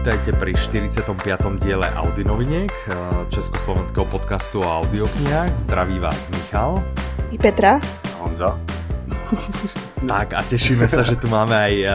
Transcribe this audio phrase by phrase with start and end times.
[0.00, 1.60] vítajte pri 45.
[1.60, 2.92] diele Audinoviniek, eh,
[3.28, 5.52] československého podcastu o audioknihách.
[5.52, 6.80] Zdraví vás Michal.
[7.28, 7.84] I Petra.
[8.16, 8.56] Honza.
[10.00, 11.92] Tak a tešíme sa, že tu máme aj uh,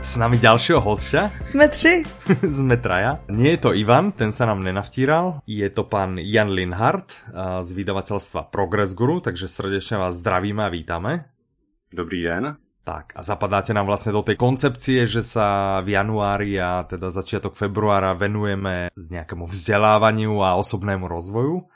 [0.00, 1.28] s nami ďalšieho hostia.
[1.44, 2.08] Sme tři.
[2.64, 3.20] Sme traja.
[3.28, 5.44] Nie je to Ivan, ten sa nám nenavtíral.
[5.44, 10.72] Je to pán Jan Linhardt uh, z vydavateľstva Progress Guru, takže srdečne vás zdravíme a
[10.72, 11.28] vítame.
[11.92, 12.56] Dobrý den.
[12.86, 17.58] Tak a zapadáte nám vlastne do tej koncepcie, že sa v januári a teda začiatok
[17.58, 21.66] februára venujeme z nejakému vzdelávaniu a osobnému rozvoju.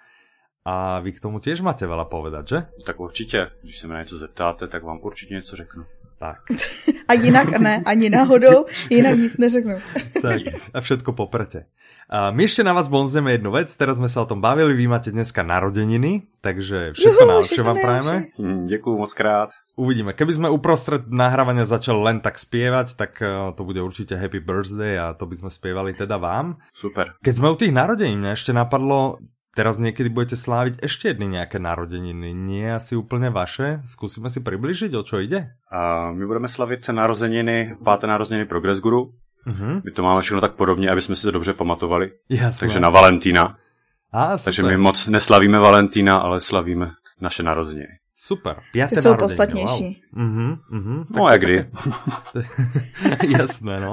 [0.63, 2.59] A vy k tomu tiež máte veľa povedať, že?
[2.87, 5.83] Tak určitě, když se mě něco zeptáte, tak vám určitě něco řeknu.
[6.21, 6.53] Tak.
[7.11, 9.75] A jinak ne, ani náhodou, jinak nic neřeknu.
[10.23, 10.41] tak
[10.75, 11.67] a všetko poprete.
[12.07, 14.87] A my ešte na vás bonzneme jednu vec, teraz sme sa o tom bavili, vy
[14.87, 18.15] máte dneska narodeniny, takže všetko najlepšie vám prajeme.
[18.39, 19.51] Hm, Děkuju moc krát.
[19.75, 20.13] Uvidíme.
[20.15, 25.01] Keby sme uprostred nahrávania začali len tak spievať, tak eh, to bude určite Happy Birthday
[25.01, 26.61] a to by sme spievali teda vám.
[26.77, 27.17] Super.
[27.25, 29.19] Keď sme u tých narodení, mňa ešte napadlo,
[29.55, 32.35] teraz niekedy budete sláviť ešte jedny nejaké narodeniny.
[32.35, 33.83] Nie asi úplne vaše.
[33.87, 35.55] Skúsime si približiť, o čo ide?
[35.71, 39.13] A my budeme slavit narozeniny, páté narozeniny Progress Guru.
[39.47, 39.81] Mhm.
[39.85, 42.13] My to máme všechno tak podobně, aby jsme si to dobře pamatovali.
[42.29, 42.61] Jasné.
[42.61, 43.57] Takže na Valentína.
[44.45, 44.71] Takže super.
[44.71, 47.99] my moc neslavíme Valentína, ale slavíme naše narozeniny.
[48.17, 48.61] Super.
[48.73, 50.03] Piaté Ty jsou narodeniny, podstatnější.
[50.13, 50.25] Wow.
[50.25, 51.05] Mhm, mhm.
[51.17, 51.67] No a kdy?
[53.39, 53.93] Jasné, no.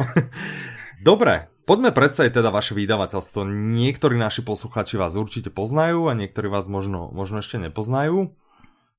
[1.02, 3.44] Dobre, poďme predstaviť teda vaše vydavateľstvo.
[3.52, 8.32] Niektorí naši posluchači vás určite poznajú a niektorí vás možno, možno ešte nepoznajú.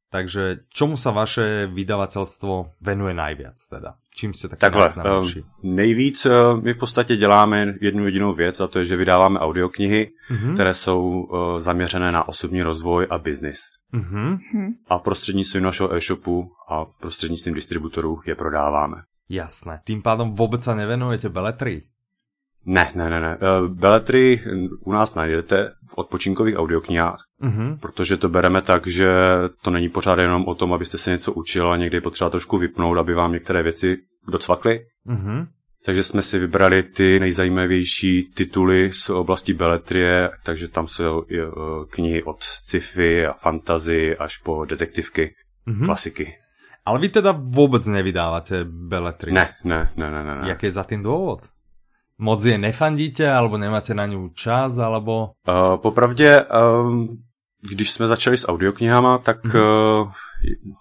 [0.08, 4.00] Takže čomu sa vaše vydavateľstvo venuje najviac teda?
[4.08, 6.32] Čím ste taký Takhle, eh, nejvíc eh,
[6.64, 10.54] my v podstatě děláme jednu jedinou věc a to je, že vydáváme audioknihy, Mhm.
[10.54, 13.60] které jsou eh, zaměřené na osobní rozvoj a biznis.
[13.92, 14.36] Mhm.
[14.88, 18.96] A prostřednictvím našeho e-shopu a prostřednictvím distributorů je prodáváme.
[19.28, 19.84] Jasné.
[19.84, 21.84] Tým pádom vôbec sa nevenujete beletrii?
[22.68, 23.32] Ne, ne, ne, ne.
[23.40, 24.40] Eh, Beletry
[24.84, 27.78] u nás najdete v odpočinkových audioknihách, Mhm.
[27.80, 29.08] protože to bereme tak, že
[29.62, 32.98] to není pořád jenom o tom, abyste se něco učil a někdy potřeba trošku vypnout,
[32.98, 33.96] aby vám některé věci
[34.28, 34.80] docvakly.
[35.04, 35.46] Mhm.
[35.86, 41.36] Takže jsme si vybrali ty nejzajímavější tituly z oblasti beletrie, takže tam jsou eh,
[41.90, 45.34] knihy od sci-fi a fantasy až po detektivky,
[45.66, 45.84] Mhm.
[45.86, 46.34] klasiky.
[46.86, 49.32] Ale vy teda vôbec nevydávate beletrii?
[49.34, 50.34] Ne, ne, ne, ne, ne.
[50.40, 50.48] ne.
[50.48, 51.44] Jaký je za tým dôvod?
[52.20, 55.38] Moc je nefandíte, alebo nemáte na ňu čas, alebo...
[55.48, 57.16] Uh, popravdě, um,
[57.70, 59.56] když jsme začali s audioknihama, tak Mhm.
[59.56, 60.10] uh,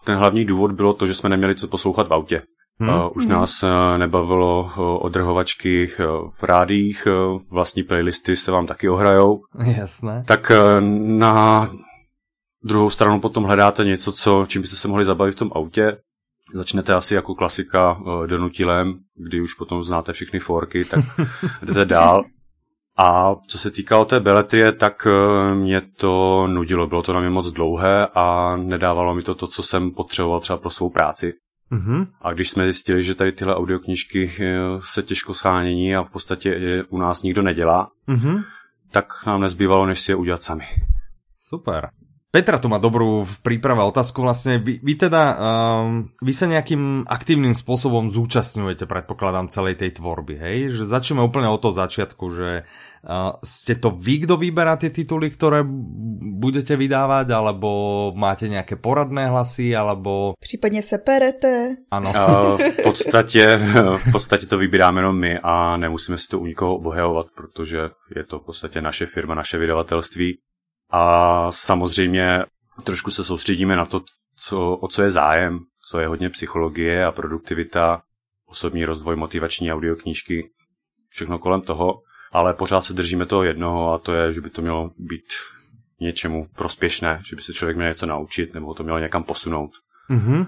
[0.06, 2.42] ten hlavní důvod bylo to, že jsme neměli co poslouchat v autě.
[2.82, 2.90] Hm?
[2.90, 8.68] Uh, už nás uh, nebavilo uh, odrhovačky uh, v rádích, uh, vlastní playlisty se vám
[8.68, 9.40] taky ohrajou.
[9.78, 10.24] Jasné.
[10.28, 10.82] Tak uh,
[11.18, 11.68] na
[12.66, 15.98] druhou stranu potom hledáte něco, co, čím byste se mohli zabavit v tom autě.
[16.54, 21.00] Začnete asi jako klasika uh, donutilem, kdy už potom znáte všechny forky, tak
[21.66, 22.24] jdete dál.
[23.00, 26.88] A co se týkalo té beletrie, tak uh, mě to nudilo.
[26.88, 30.58] Bylo to na mě moc dlouhé a nedávalo mi to to, co jsem potřeboval třeba
[30.58, 31.34] pro svou práci.
[31.70, 32.08] Mhm.
[32.22, 36.50] A když jsme zjistili, že tady tyhle audioknižky eh, se těžko schánění a v podstatě
[36.50, 38.44] je u nás nikdo nedělá, Mhm.
[38.92, 40.64] tak nám nezbývalo, než si je udělat sami.
[41.40, 41.90] Super.
[42.28, 44.60] Petra tu má dobrú v príprave otázku vlastne.
[44.60, 50.58] Vy, vy teda, um, vy sa nejakým aktívnym spôsobom zúčastňujete, predpokladám, celej tej tvorby, hej?
[50.76, 52.68] Že začneme úplne od toho začiatku, že
[53.08, 55.64] uh, ste to vy, kto vyberá tie tituly, ktoré
[56.36, 60.36] budete vydávať, alebo máte nejaké poradné hlasy, alebo...
[60.40, 61.76] Případně se perete.
[61.92, 62.12] Ano.
[62.12, 63.60] A v podstatě,
[63.98, 67.80] v podstatě to vybíráme jenom my a nemusíme si to u nikoho obhajovat, protože
[68.16, 70.38] je to v podstatě naše firma, naše vydavatelství.
[70.90, 72.44] A samozřejmě
[72.84, 74.02] trošku se soustředíme na to,
[74.36, 75.60] co, o co je zájem,
[75.90, 78.02] co je hodně psychologie a produktivita,
[78.46, 80.50] osobní rozvoj, motivační audioknížky,
[81.10, 84.62] všechno kolem toho, ale pořád se držíme toho jednoho a to je, že by to
[84.62, 85.34] mělo být
[86.02, 89.72] něčemu prospěšné, že by se člověk měl něco naučit nebo to mělo někam posunout.
[90.10, 90.46] Mhm.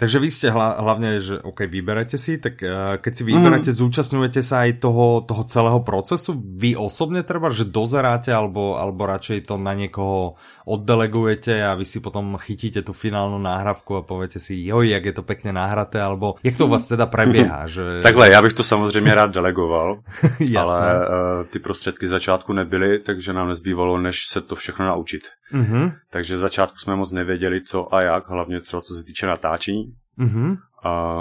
[0.00, 3.78] Takže vy ste hla, hlavne, že OK, vyberete si, tak uh, keď si vyberáte, mm.
[3.84, 6.40] zúčastňujete sa aj toho, toho celého procesu?
[6.40, 12.00] Vy osobne treba, že dozeráte, alebo, alebo radšej to na niekoho oddelegujete a vy si
[12.00, 16.40] potom chytíte tú finálnu náhrávku a poviete si, joj, jak je to pekne nahraté, alebo
[16.40, 17.60] jak to u vás teda prebieha?
[17.70, 18.00] Že...
[18.02, 20.00] Takhle, já bych to samozřejmě rád delegoval,
[20.58, 25.22] ale uh, ty prostředky z začátku nebyly, takže nám nezbývalo, než se to všechno naučit.
[25.52, 29.89] Mhm, Takže začátku jsme moc nevěděli, co a jak, hlavně třeba co se týče natáčení.
[30.20, 31.16] Mhm, A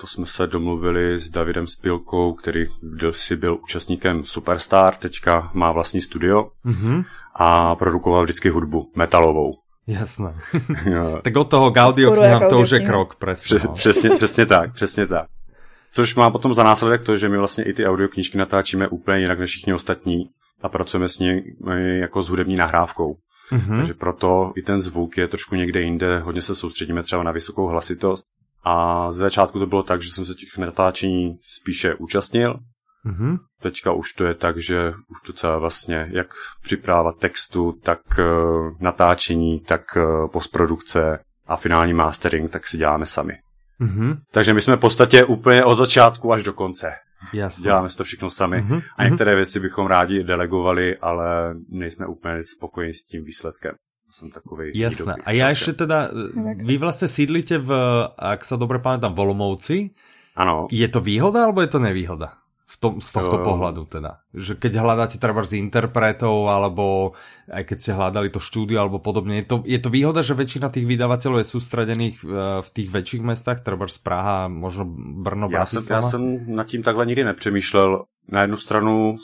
[0.00, 5.72] to jsme se domluvili s Davidem Spilkou, který byl, si byl účastníkem Superstar, teďka má
[5.72, 7.02] vlastní studio mhm,
[7.34, 9.54] a produkoval vždycky hudbu metalovou.
[9.86, 10.34] jasné.
[10.84, 13.44] Jo, tak od toho k Skoro audioknihám jak to už je krok, presne.
[13.44, 13.72] Přes, no.
[13.72, 15.26] přesně, přesně tak, přesně tak.
[15.90, 19.38] Což má potom za následek to, že my vlastně i ty audioknížky natáčíme úplně jinak
[19.38, 20.28] než všichni ostatní
[20.62, 21.42] a pracujeme s ní
[22.00, 23.16] jako s hudební nahrávkou.
[23.52, 23.76] Mm-hmm.
[23.76, 27.66] Takže proto i ten zvuk je trošku někde jinde, hodně se soustředíme třeba na vysokou
[27.66, 28.24] hlasitost.
[28.64, 32.58] A ze začátku to bylo tak, že jsem se těch natáčení spíše účastnil.
[33.06, 33.38] Mm-hmm.
[33.60, 36.26] Teďka už to je tak, že už to celé vlastně, jak
[36.62, 43.38] připrava textu, tak uh, natáčení, tak uh, postprodukce a finální mastering, tak si děláme sami.
[43.80, 44.18] Mm-hmm.
[44.32, 46.92] Takže my jsme v podstatě úplně od začátku až do konce.
[47.32, 47.62] Jasně.
[47.62, 48.62] Děláme si to všechno sami.
[48.62, 48.82] Mm-hmm.
[48.96, 53.74] A některé věci bychom rádi delegovali, ale nejsme úplně spokojeni s tím výsledkem.
[54.10, 54.72] Jsem takový.
[54.74, 55.14] Jasné.
[55.24, 56.08] A já ještě teda,
[56.56, 57.72] vy vlastně sídlíte v,
[58.30, 59.90] jak se dobře pamätám, v Olomouci.
[60.36, 60.68] Ano.
[60.70, 62.38] Je to výhoda, alebo je to nevýhoda?
[62.68, 64.20] v tom, z tohto uh, pohľadu teda.
[64.36, 67.16] Že keď hľadáte treba z interpretov, alebo
[67.48, 70.68] aj keď ste hľadali to štúdio, alebo podobne, je to, je to výhoda, že väčšina
[70.68, 72.20] tých vydavateľov je sústredených
[72.60, 74.84] v tých väčších mestách, třeba z Praha, možno
[75.24, 76.22] Brno, já jsem, já jsem
[76.54, 78.04] nad tím takhle nikdy nepřemýšlel.
[78.28, 79.16] Na jednu stranu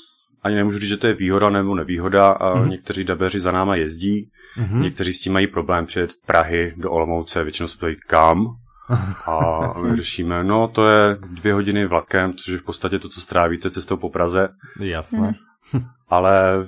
[0.44, 2.31] ani nemůžu říct, že to je výhoda nebo nevýhoda.
[2.31, 2.69] A mm-hmm.
[2.69, 4.81] Někteří dabeři za náma jezdí, mm-hmm.
[4.81, 8.46] někteří s tím mají problém přijet Prahy do Olomouce, většinou se ptají kam,
[9.26, 13.20] a my řešíme, no to je dvě hodiny vlakem, což je v podstatě to, co
[13.20, 14.49] strávíte cestou po Praze.
[14.81, 15.32] Jasné.
[16.08, 16.64] Ale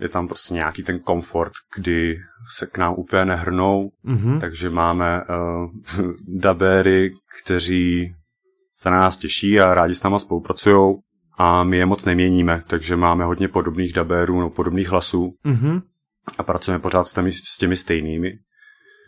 [0.00, 2.20] je tam prostě nějaký ten komfort, kdy
[2.56, 4.40] se k nám úplně nehrnou, mm-hmm.
[4.40, 5.22] takže máme
[6.00, 8.14] uh, dabéry, kteří
[8.76, 10.96] se na nás těší a rádi s náma spolupracují
[11.38, 15.82] a my je moc neměníme, takže máme hodně podobných dabérů, no, podobných hlasů mm-hmm.
[16.38, 18.32] a pracujeme pořád s těmi, s těmi stejnými.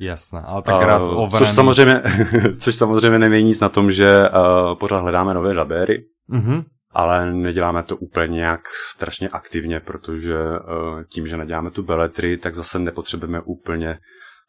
[0.01, 2.03] Jasné, ale tak raz uh, což samozřejmě,
[2.59, 6.65] což samozřejmě nemění nic na tom, že uh, pořád hledáme nové dabéry, mm-hmm.
[6.91, 12.55] ale neděláme to úplně nějak strašně aktivně, protože uh, tím, že neděláme tu beletry, tak
[12.55, 13.99] zase nepotřebujeme úplně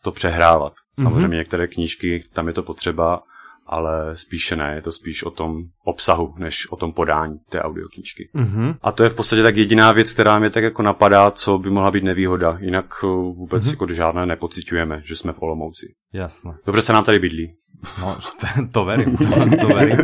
[0.04, 0.74] to přehrávat.
[0.74, 1.04] Mm-hmm.
[1.04, 3.22] Samozřejmě některé knížky, tam je to potřeba,
[3.72, 8.30] ale spíše ne, je to spíš o tom obsahu, než o tom podání té audioknížky.
[8.36, 8.76] Mm-hmm.
[8.82, 11.70] A to je v podstatě tak jediná věc, která mě tak jako napadá, co by
[11.70, 12.58] mohla být nevýhoda.
[12.62, 13.70] Jinak eh, vůbec mm-hmm.
[13.70, 15.94] jako žádné nepocitujeme, že jsme v Olomouci.
[16.14, 16.54] Jasné.
[16.66, 17.56] Dobře se nám tady bydlí.
[18.02, 18.18] No,
[18.72, 19.98] to verím, to, to verím.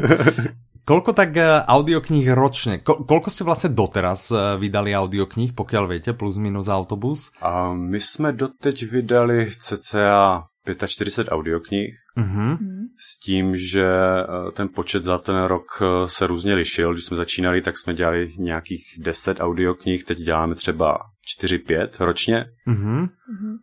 [0.86, 6.14] Kolko tak eh, audiokníh ročně, ko, kolko jste vlastně doteraz eh, vydali audiokníh, pokud víte,
[6.14, 7.32] plus minus autobus?
[7.42, 10.44] A my jsme doteď vydali cca
[10.88, 12.58] 45 audioknih, mm-hmm.
[12.98, 16.94] s tím, že eh, ten počet za ten rok eh, se různě lišil.
[16.94, 20.98] Když jsme začínali, tak jsme dělali nějakých 10 audioknih, teď děláme třeba
[21.42, 23.08] 4-5 ročně, mm-hmm.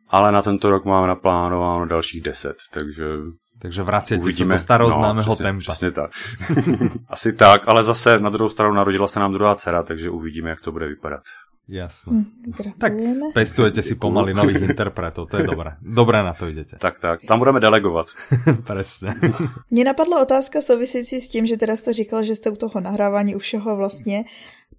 [0.09, 3.05] ale na tento rok máme naplánováno dalších 10, takže
[3.63, 4.59] takže vracíte Uvidíme.
[4.59, 5.61] se do starého no, známého přesně, tempa.
[5.61, 6.11] Přesně tak.
[7.09, 10.61] Asi tak, ale zase na druhou stranu narodila se nám druhá dcera, takže uvidíme, jak
[10.61, 11.23] to bude vypadat.
[11.69, 12.13] Jasné.
[12.13, 12.93] Hm, tak
[13.35, 15.77] pestujete si pomaly nových interpretů, to je dobré.
[15.81, 16.77] Dobré na to jdete.
[16.77, 18.07] Tak, tak, tam budeme delegovat.
[18.65, 19.15] Přesně.
[19.71, 23.37] Mně napadla otázka související s tím, že teda jste říkal, že jste u toho nahrávání
[23.37, 24.25] u všeho vlastně.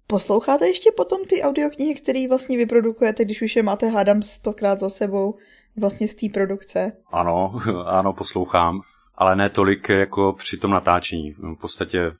[0.06, 4.88] Posloucháte ještě potom ty audioknihy, které vlastně vyprodukujete, když už je máte, hádám, stokrát za
[4.88, 5.34] sebou
[5.76, 6.92] vlastně z té produkce?
[7.12, 8.80] Ano, ano, poslouchám
[9.16, 11.30] ale ne tolik jako při tom natáčení.
[11.30, 12.10] V podstatě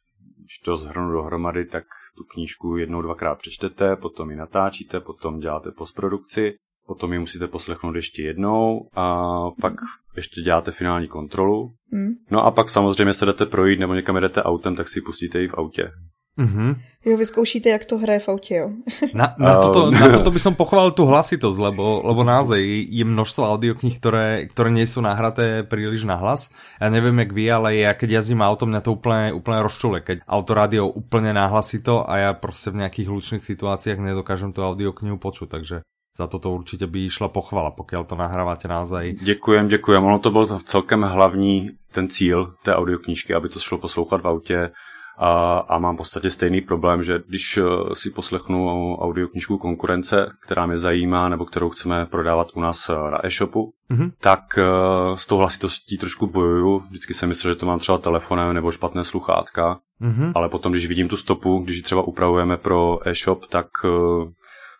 [0.46, 1.84] když to zhrnu dohromady, tak
[2.16, 6.54] tu knížku jednou, dvakrát přečtete, potom ji natáčíte, potom děláte postprodukci,
[6.86, 9.24] potom ji musíte poslechnout ještě jednou a
[9.60, 9.72] pak
[10.16, 11.70] ještě děláte finální kontrolu.
[11.92, 12.10] Mm.
[12.30, 15.44] No a pak samozřejmě se jdete projít nebo někam jdete autem, tak si ji pustíte
[15.44, 15.90] i v autě.
[16.36, 16.76] Mm-hmm.
[17.06, 18.70] Jo, vyzkoušíte, jak to hraje v autě, jo?
[19.14, 22.60] Na, na, toto, na toto by som pochválil tu hlasitosť, lebo, lebo naozaj
[22.92, 26.52] je množstvo audiokníh, ktoré, ktoré nie sú nahraté príliš na hlas.
[26.76, 30.28] Ja neviem, jak vy, ale ja keď jazdím autom, mňa to úplne, úplne rozčule, keď
[30.28, 35.76] autorádio úplne nahlasito a ja prostě v nejakých hlučných situáciách nedokážem tu audioknihu počuť, takže
[36.18, 39.12] za toto určitě by išla pochvala, pokud to nahráváte naozaj.
[39.20, 40.04] Děkujem, děkujem.
[40.04, 44.70] Ono to byl celkem hlavní ten cíl té audioknížky, aby to šlo poslouchat v autě
[45.18, 47.62] a, a mám v podstatě stejný problém, že když eh,
[47.94, 53.26] si poslechnu audioknižku konkurence, která mě zajímá nebo kterou chceme prodávat u nás eh, na
[53.26, 54.12] e-shopu, mm-hmm.
[54.20, 56.78] tak uh, s tou hlasitostí trošku bojuju.
[56.78, 60.32] Vždycky jsem myslel, že to mám třeba telefonem nebo špatné sluchátka, mm-hmm.
[60.34, 63.66] ale potom, když vidím tu stopu, když ji třeba upravujeme pro e-shop, tak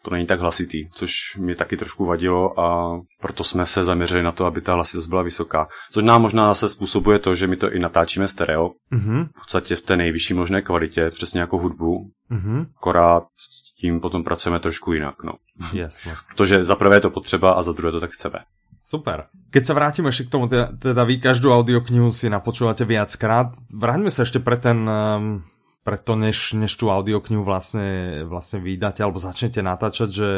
[0.06, 4.32] to není tak hlasitý, což mě taky trošku vadilo a proto jsme se zaměřili na
[4.32, 5.68] to, aby ta hlasitost byla vysoká.
[5.92, 9.28] Což nám možná zase způsobuje to, že my to i natáčíme stereo, mm-hmm.
[9.28, 12.66] v podstatě v té nejvyšší možné kvalitě, přesně jako hudbu, mm-hmm.
[12.76, 15.14] akorát s tím potom pracujeme trošku jinak.
[15.24, 15.32] No.
[15.72, 16.14] Jasne.
[16.28, 18.38] Protože za prvé je to potřeba a za druhé to tak chceme.
[18.86, 19.26] Super.
[19.50, 24.14] Keď sa vrátime ešte k tomu, teda, teda vy každú audioknihu si napočúvate viackrát, vráťme
[24.14, 25.42] sa ešte pre ten um,
[25.86, 30.28] preto než, než tú audioknihu vlastne, vlastne vydáte alebo začnete natáčať, že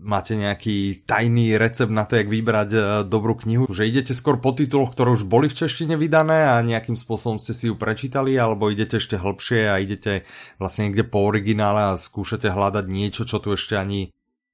[0.00, 3.68] máte nejaký tajný recept na to, jak vybrať uh, dobrú knihu?
[3.68, 7.52] Že idete skôr po tituloch, ktoré už boli v češtine vydané a nejakým spôsobom ste
[7.52, 10.24] si ju prečítali, alebo idete ešte hlbšie a idete
[10.56, 14.08] vlastne niekde po originále a skúšate hľadať niečo, čo tu ešte ani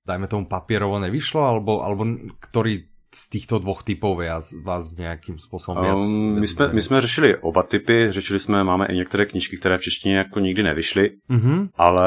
[0.07, 2.07] dajme tomu papierovo nevyšlo, alebo, alebo
[2.43, 7.37] ktorý z těchto dvou typů vás, vás nějakým způsobem um, my, jsme, my jsme řešili
[7.37, 11.69] oba typy, řešili jsme, máme i některé knížky, které v češtině jako nikdy nevyšly, mm-hmm.
[11.77, 12.07] ale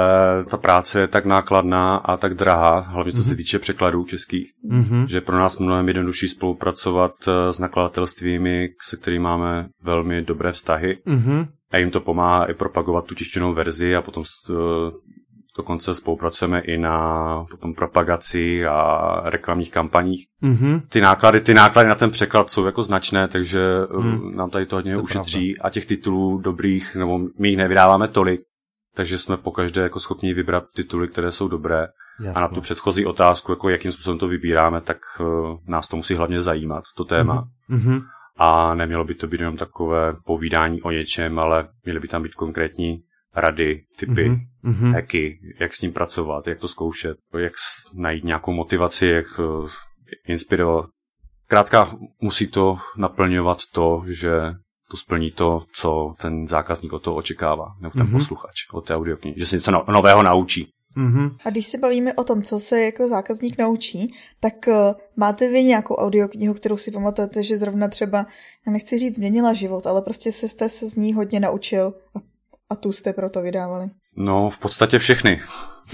[0.50, 3.24] ta práce je tak nákladná a tak drahá, hlavně co mm-hmm.
[3.24, 3.38] se mhm.
[3.38, 5.06] týče překladů českých, mm-hmm.
[5.06, 10.98] že pro nás mnohem jednodušší spolupracovat eh, s nakladatelstvími, se kterými máme velmi dobré vztahy.
[11.08, 11.48] Mm-hmm.
[11.72, 14.54] A jim to pomáhá i propagovat tu tištěnou verzi a potom eh,
[15.60, 20.26] Dokonce spolupracujeme i na potom propagaci a reklamních kampaních.
[20.44, 20.82] Mm-hmm.
[20.90, 23.62] Ty náklady, ty náklady na ten překlad jsou jako značné, takže
[23.98, 24.36] mm.
[24.36, 25.68] nám tady to hodně to ušetří pravda.
[25.68, 28.42] a těch titulů dobrých, nebo my jich nevydáváme tolik,
[28.96, 31.88] takže jsme pokaždé jako schopni vybrat tituly, které jsou dobré.
[32.20, 32.34] Jasně.
[32.34, 36.16] A na tu předchozí otázku, jako jakým způsobem to vybíráme, tak uh, nás to musí
[36.16, 37.48] hlavně zajímat, to téma.
[37.70, 38.02] Mm-hmm.
[38.38, 42.36] A nemělo by to být jenom takové povídání o něčem, ale měly by tam být
[42.36, 43.04] konkrétní
[43.36, 44.32] rady, typy,
[44.64, 44.94] mm-hmm.
[44.94, 47.54] hacky, jak s ním pracovat, jak to zkoušet, jak
[47.94, 49.70] najít nějakou motivaci, jak uh,
[50.28, 50.86] inspirovat.
[51.48, 54.32] Krátka musí to naplňovat to, že
[54.92, 58.12] to splní to, co ten zákazník od toho očekává, nebo ten mm-hmm.
[58.12, 60.68] posluchač od té audioknihy, že se něco no- nového naučí.
[60.98, 61.36] Mm-hmm.
[61.46, 64.74] A když se bavíme o tom, co se jako zákazník naučí, tak uh,
[65.16, 68.26] máte vy nějakou audioknihu, kterou si pamatujete, že zrovna třeba,
[68.68, 72.20] já nechci říct, změnila život, ale prostě se jste se z ní hodně naučil a
[72.70, 73.86] a tu jste proto vydávali?
[74.16, 75.42] No, v podstatě všechny.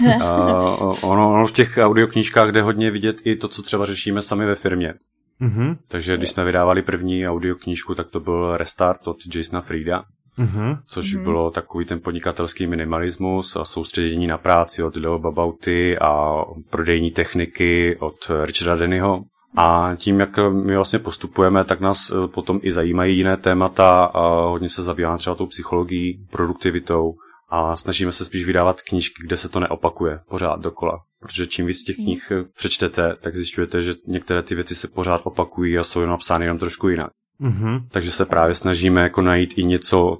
[0.00, 4.46] uh, ono, ono v těch audioknížkách jde hodně vidět i to, co třeba řešíme sami
[4.46, 4.94] ve firmě.
[5.40, 5.76] Mm-hmm.
[5.88, 10.04] Takže když jsme vydávali první audioknížku, tak to byl Restart od Jasona Frieda,
[10.38, 10.78] mm-hmm.
[10.86, 11.24] což mm-hmm.
[11.24, 17.96] bylo takový ten podnikatelský minimalismus a soustředění na práci od Leo Babauty a prodejní techniky
[18.00, 19.24] od Richarda Dennyho.
[19.56, 24.46] A tím, jak my vlastně postupujeme, tak nás eh, potom i zajímají jiné témata a
[24.46, 27.14] hodně se zabýváme třeba tou psychologií, produktivitou
[27.48, 30.98] a snažíme se spíš vydávat knížky, kde se to neopakuje pořád dokola.
[31.20, 35.20] Protože čím víc těch knih eh, přečtete, tak zjišťujete, že některé ty věci se pořád
[35.24, 37.10] opakují a jsou jenom napsány jenom trošku jinak.
[37.40, 37.86] Mm-hmm.
[37.90, 40.18] Takže se právě snažíme jako najít i něco,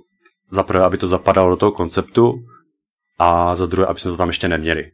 [0.50, 2.34] za prvé, aby to zapadalo do toho konceptu
[3.18, 4.90] a za druhé, aby jsme to tam ještě neměli.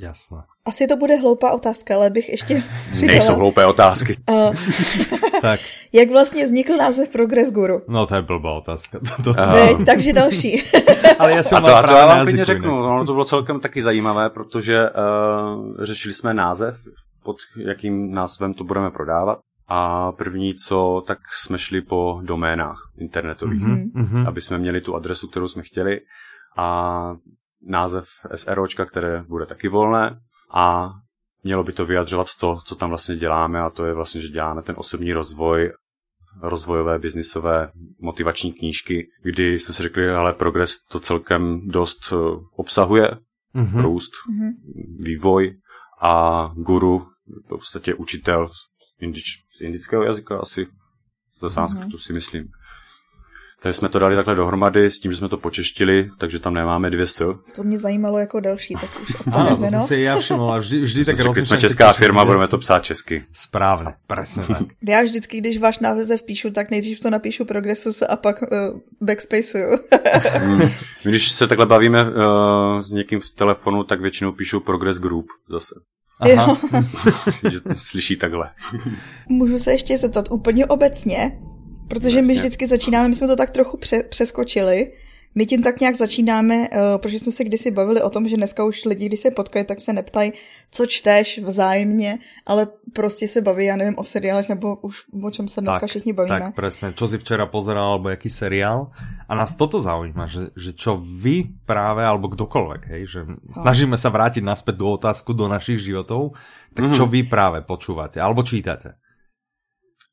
[0.00, 0.38] Jasné.
[0.64, 3.18] Asi to bude hloupá otázka, ale bych ještě přidala.
[3.18, 4.16] Nejsou hloupé otázky.
[4.30, 4.54] Uh,
[5.42, 5.60] tak.
[5.92, 7.82] Jak vlastně vznikl název Progress Guru?
[7.88, 8.98] No to je blbá otázka.
[8.98, 9.30] To, to...
[9.30, 9.52] Uh.
[9.52, 10.62] Veď, takže další.
[11.18, 13.60] ale já jsem a to, a to já vám klidně řeknu, ono to bylo celkem
[13.60, 16.76] taky zajímavé, protože uh, řešili jsme název,
[17.22, 19.38] pod jakým názvem to budeme prodávat.
[19.68, 24.28] A první co, tak jsme šli po doménách internetových, mm-hmm.
[24.28, 26.00] aby jsme měli tu adresu, kterou jsme chtěli.
[26.56, 27.14] A
[27.62, 30.20] název SROčka, které bude taky volné
[30.54, 30.90] a
[31.44, 34.62] mělo by to vyjadřovat to, co tam vlastně děláme a to je vlastně, že děláme
[34.62, 35.72] ten osobní rozvoj,
[36.42, 42.16] rozvojové, biznisové, motivační knížky, kdy jsme si řekli, ale progres to celkem dost eh,
[42.56, 43.10] obsahuje,
[43.54, 43.82] mm-hmm.
[43.82, 44.50] růst, mm-hmm.
[45.04, 45.56] vývoj
[46.02, 47.06] a guru,
[47.48, 48.52] to v podstatě učitel z,
[49.00, 49.24] indič,
[49.58, 50.66] z indického jazyka asi,
[51.42, 52.06] ze sanskrtu mm-hmm.
[52.06, 52.48] si myslím.
[53.62, 56.90] Takže jsme to dali takhle dohromady s tím, že jsme to počeštili, takže tam nemáme
[56.90, 57.38] dvě s.
[57.54, 61.16] To mě zajímalo jako další, tak už Ano, to si já všiml, vždy, vždy tak
[61.16, 61.44] rozmýšlím.
[61.44, 63.24] jsme česká firma, budeme to psát česky.
[63.32, 64.62] Správně, přesně tak.
[64.88, 68.48] Já vždycky, když váš název píšu, tak nejdřív to napíšu progresses a pak uh,
[69.00, 69.78] backspaceuju.
[70.24, 70.60] hmm.
[71.02, 72.12] Když se takhle bavíme uh,
[72.80, 75.74] s někým v telefonu, tak většinou píšu progress group zase.
[76.20, 76.56] Aha.
[77.50, 78.50] že slyší takhle.
[79.28, 81.38] Můžu se ještě zeptat úplně obecně,
[81.90, 84.92] Protože my vždycky začínáme, my jsme to tak trochu pře- přeskočili,
[85.34, 88.64] my tím tak nějak začínáme, uh, protože jsme se kdysi bavili o tom, že dneska
[88.64, 90.32] už lidi, když se potkají, tak se neptají,
[90.70, 95.48] co čteš vzájemně, ale prostě se baví, já nevím, o seriálech nebo už o čem
[95.48, 96.40] se dneska tak, všichni bavíme.
[96.40, 98.90] Tak, přesně, čo si včera pozeral, alebo jaký seriál.
[99.28, 103.20] A nás toto zaujíma, že, že čo vy práve, alebo kdokoľvek, hej, že
[103.54, 106.34] snažíme sa vrátiť naspäť do otázku do našich životov,
[106.74, 106.98] tak mm -hmm.
[106.98, 108.98] čo vy práve počúvate, alebo čítate?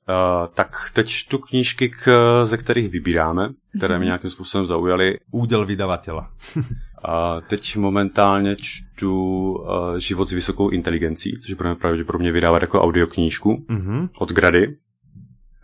[0.09, 2.09] Uh, tak teď čtu knížky, k,
[2.45, 4.05] ze kterých vybíráme, které mě mhm.
[4.05, 5.19] nějakým způsobem zaujaly.
[5.31, 6.31] Úděl vydavatela.
[7.03, 13.65] A teď momentálně čtu uh, Život s vysokou inteligencí, což budeme pravděpodobně vydávat jako audioknížku
[13.69, 14.09] mm-hmm.
[14.17, 14.61] od Grady.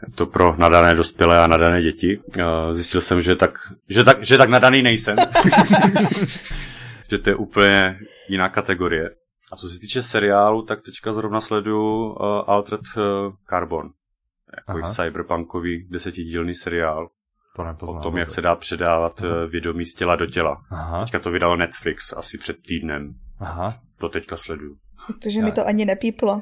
[0.08, 2.20] Je to pro nadané dospělé a nadané děti.
[2.38, 5.18] Uh, zjistil jsem, že tak, že tak, že tak nadaný nejsem.
[7.10, 9.10] že to je úplně jiná kategorie.
[9.52, 12.16] A co se týče seriálu, tak teďka zrovna sleduju uh,
[12.48, 13.90] Altered uh, Carbon.
[14.68, 17.10] Jako cyberpunkový desetidílný seriál.
[17.56, 17.98] To nepoznám.
[17.98, 19.46] O tom, jak se dá předávat Aha.
[19.46, 20.66] vědomí z těla do těla.
[20.70, 21.00] Aha.
[21.00, 23.14] Teďka to vydal Netflix asi před týdnem.
[23.40, 23.76] Aha.
[23.98, 24.78] To teďka sleduju.
[25.08, 26.42] Protože mi to ani nepíplo.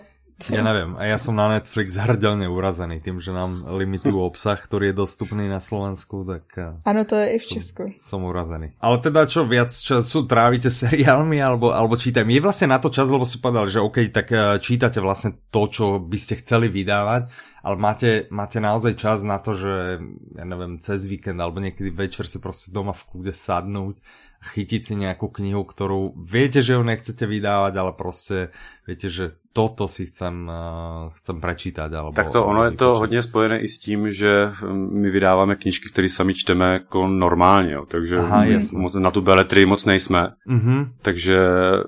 [0.49, 4.89] Ja neviem, a ja som na Netflix hrdelne urazený tým, že nám limitujú obsah, ktorý
[4.89, 6.49] je dostupný na Slovensku, tak...
[6.81, 7.83] Áno, to je i v Česku.
[8.01, 8.73] Som, urazený.
[8.81, 12.25] Ale teda čo, viac času trávite seriálmi alebo, alebo čítam?
[12.25, 14.33] Je vlastne na to čas, lebo si povedal, že OK, tak
[14.63, 17.29] čítate vlastne to, čo by ste chceli vydávať,
[17.61, 20.01] ale máte, máte naozaj čas na to, že
[20.33, 24.01] ja neviem, cez víkend alebo niekedy večer si prostě doma v kľude sadnúť
[24.41, 28.49] chytiť si nejakú knihu, ktorú viete, že ju nechcete vydávať, ale prostě
[28.87, 31.91] viete, že toto si chcem, uh, chcem prečítať.
[31.93, 35.55] Alebo, tak to ono je to hodně spojené i s tím, že hm, my vydáváme
[35.55, 40.33] knižky, které sami čteme jako normálně, jo, takže Aha, moc, na tu beletrii moc nejsme.
[40.47, 40.91] Mm-hmm.
[41.01, 41.37] Takže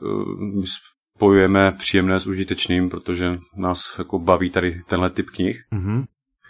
[0.01, 0.63] uh,
[1.15, 5.63] spojujeme příjemné s užitečným, protože nás jako baví tady tenhle typ knih.
[5.73, 6.03] Mm-hmm.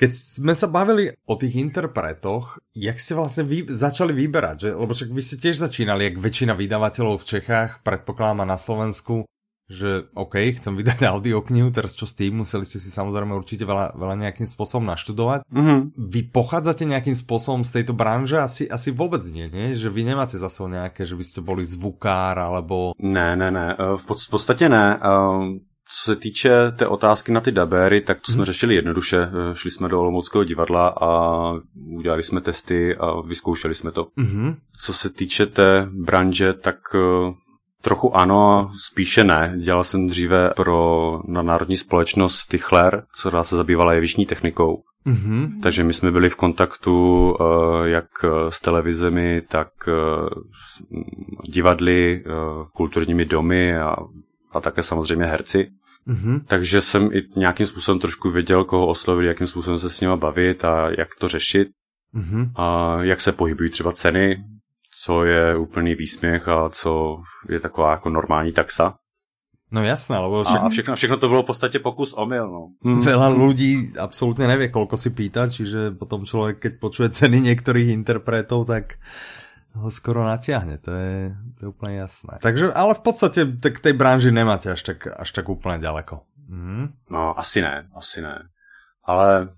[0.03, 4.69] Keď sme sa bavili o tých interpretoch, jak ste vlastne vy, začali vyberať, že?
[4.75, 9.23] lebo však vy ste tiež začínali, jak väčšina vydavateľov v Čechách, predpokladám na Slovensku,
[9.71, 13.95] že OK, chcem vydať audioknihu, teraz čo s tým, museli ste si samozrejme určite veľa,
[13.95, 15.47] veľa nejakým spôsobom naštudovať.
[15.47, 15.79] Mm-hmm.
[15.95, 18.43] Vy pochádzate nejakým spôsobom z tejto branže?
[18.43, 19.71] Asi, asi vôbec nie, nie?
[19.71, 22.91] Že vy nemáte za sebou nejaké, že by ste boli zvukár, alebo...
[22.99, 24.99] Ne, ne, ne, v, pod, v podstatě ne.
[24.99, 28.45] Uh co se týče té otázky na ty dabéry, tak to jsme hmm.
[28.45, 29.17] řešili jednoduše.
[29.17, 31.51] Eh, šli jsme do Olomouckého divadla a
[31.97, 34.03] udělali jsme testy a vyzkoušeli jsme to.
[34.03, 34.55] Mm-hmm.
[34.85, 37.33] Co se týče té branže, tak eh,
[37.81, 39.55] trochu ano, spíše ne.
[39.57, 44.83] Dělal jsem dříve pro na národní společnost Tichler, která se zabývala jevišní technikou.
[45.07, 45.61] Mm-hmm.
[45.61, 46.91] Takže my jsme byli v kontaktu
[47.31, 47.37] uh,
[47.85, 48.05] jak
[48.49, 49.93] s televizemi, tak uh,
[50.51, 50.83] s
[51.51, 53.95] divadly, uh, kulturními domy a,
[54.53, 55.69] a také samozřejmě herci.
[56.07, 56.41] Mm-hmm.
[56.47, 60.65] Takže jsem i nějakým způsobem trošku věděl, koho oslovit, jakým způsobem se s nima bavit
[60.65, 61.67] a jak to řešit.
[62.15, 62.51] Mm-hmm.
[62.55, 64.43] A jak se pohybují třeba ceny,
[65.03, 67.17] co je úplný výsměch a co
[67.49, 68.95] je taková jako normální taxa.
[69.73, 70.61] No jasné, lebo však...
[70.61, 72.77] A všechno, všechno to bylo v podstatě pokus omyl, no.
[72.85, 73.01] Hmm.
[73.01, 78.69] Veľa ľudí absolútne nevie, koľko si pýtať, čiže potom človek, keď počuje ceny niektorých interpretov,
[78.69, 79.01] tak
[79.73, 82.37] ho skoro natiahne, to je, to je úplne jasné.
[82.41, 86.21] Takže, ale v podstate k tej branži nemáte až tak, až tak úplne ďaleko.
[86.49, 87.09] Mhm.
[87.09, 88.49] No, asi ne, asi ne.
[89.03, 89.51] Ale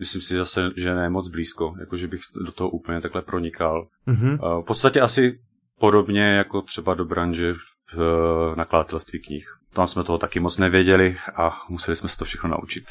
[0.00, 3.88] myslím si zase, že ne moc blízko, jakože bych do toho úplně takhle pronikal.
[4.08, 4.62] Mm-hmm.
[4.62, 5.40] V podstatě asi
[5.78, 7.52] podobně jako třeba do branže
[7.92, 9.46] v nakladatelství knih.
[9.72, 12.84] Tam jsme toho taky moc nevěděli a museli jsme se to všechno naučit.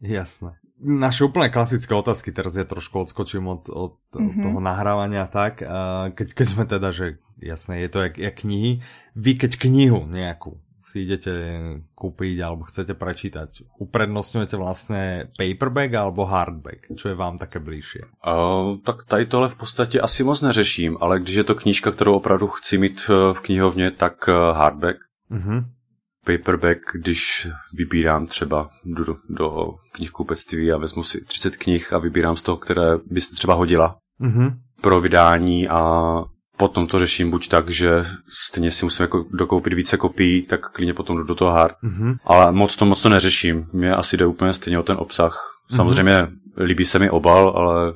[0.00, 0.56] Jasné.
[0.80, 4.40] Naše úplne klasické otázky, teraz ja trošku odskočím od, od mm-hmm.
[4.40, 5.60] toho nahrávania tak,
[6.16, 8.80] keď, keď sme teda, že jasné, je to jak, jak knihy,
[9.12, 11.32] vy keď knihu nejakú si idete
[11.94, 16.88] kúpiť alebo chcete prečítať, uprednostňujete vlastně paperback alebo hardback?
[16.96, 18.00] Čo je vám také blížšie?
[18.26, 22.14] Uh, tak tady tohle v podstatě asi moc neřeším, ale když je to knížka, kterou
[22.14, 24.96] opravdu chci mít eh, v knihovně, tak eh, hardback.
[25.30, 25.64] Uh-huh
[26.38, 32.42] paperback, když vybírám třeba do, do, knihkupectví a vezmu si 30 knih a vybírám z
[32.42, 34.54] toho, které by se třeba hodila mm-hmm.
[34.80, 36.04] pro vydání a
[36.56, 40.94] potom to řeším buď tak, že stejně si musím jako dokoupit více kopií, tak klidně
[40.94, 41.74] potom jdu do toho hard.
[41.84, 42.16] Mm-hmm.
[42.24, 43.66] Ale moc to, moc to neřeším.
[43.72, 45.60] Mně asi jde úplně stejně o ten obsah.
[45.70, 45.76] Mhm.
[45.76, 46.64] Samozřejmě mm-hmm.
[46.64, 47.92] líbí se mi obal, ale...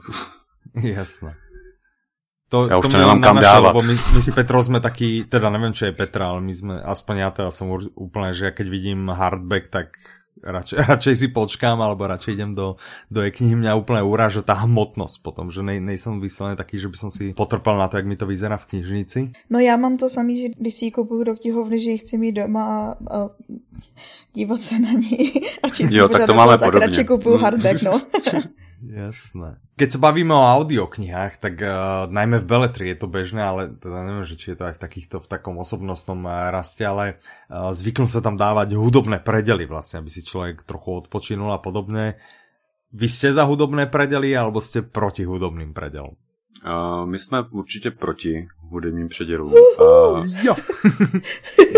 [0.83, 1.35] Jasné.
[2.53, 3.73] To, ja už to, nemám kam naše, dávať.
[3.83, 7.15] My, my si Petro sme taký, teda neviem, čo je Petra, ale my sme, aspoň
[7.17, 9.97] ja teda som úplne, že ja keď vidím hardback, tak
[10.45, 12.77] radšej, radšej si počkám, alebo radšej idem do,
[13.09, 13.57] do e-knihy.
[13.57, 17.33] Mňa úplne uráža tá hmotnosť potom, že nej, nejsem vyslovený taký, že by som si
[17.33, 19.21] potrpal na to, jak mi to vyzerá v knižnici.
[19.51, 22.19] No já mám to samý, že když si ji kupuju do knihovny, že ji chci
[22.19, 23.31] mít doma a, a
[24.33, 26.87] dívat se na ní a číst jo, tak to máme tak podobně.
[26.87, 27.93] radši kupuju hardback, no.
[28.83, 29.61] Jasné.
[29.75, 34.07] Keď sa bavíme o audioknihách, tak uh, najmä v Beletri je to bežné, ale teda
[34.07, 37.19] neviem, že či je to aj v takýchto, v takom osobnostnom uh, raste, ale
[37.51, 42.19] uh, zvyknú sa tam dávať hudobné predely vlastne, aby si človek trochu odpočinul a podobne.
[42.95, 46.15] Vy ste za hudobné predely, alebo ste proti hudobným predelom?
[46.65, 49.53] Uh, my jsme určitě proti hudebním předělům.
[49.53, 50.55] Uh, jo.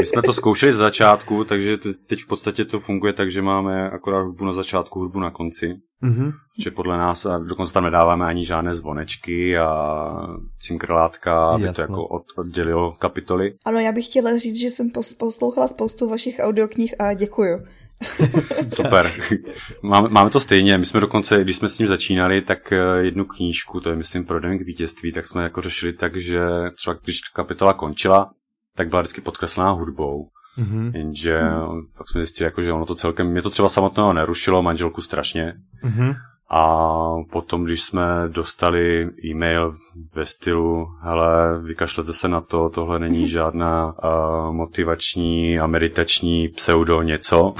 [0.00, 3.90] my jsme to zkoušeli z začátku, takže teď v podstatě to funguje tak, že máme
[3.90, 5.74] akorát hudbu na začátku, hudbu na konci.
[6.02, 6.32] Mm-hmm.
[6.58, 10.06] Že podle nás, a dokonce tam nedáváme ani žádné zvonečky a
[10.58, 11.74] cinkrlátka, aby Jasne.
[11.74, 13.54] to jako od, oddělilo kapitoly.
[13.64, 17.58] Ano, já bych chtěla říct, že jsem poslouchala spoustu vašich audioknih a děkuju.
[18.74, 19.12] Super.
[19.82, 20.78] Máme, máme to stejně.
[20.78, 24.24] My jsme dokonce, když jsme s tím začínali, tak eh, jednu knížku, to je myslím
[24.24, 26.40] pro den k vítězství, tak jsme jako řešili tak, že
[26.74, 28.30] třeba když kapitola končila,
[28.74, 30.28] tak byla vždycky podkreslená hudbou.
[30.58, 30.90] Mm-hmm.
[30.94, 31.82] Jenže mm-hmm.
[31.98, 35.54] pak jsme zjistili, jako, že ono to celkem, mě to třeba samotného nerušilo, manželku strašně.
[35.84, 36.14] Mm-hmm.
[36.50, 36.82] A
[37.30, 39.76] potom, když jsme dostali e-mail
[40.14, 47.02] ve stylu, hele, vykašlete se na to, tohle není žádná uh, motivační a meditační pseudo
[47.02, 47.54] něco.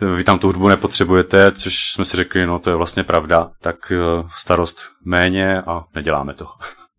[0.16, 3.76] Vy tam tu hudbu nepotřebujete, což jsme si řekli, no to je vlastně pravda, tak
[3.92, 6.46] uh, starost méně a neděláme to.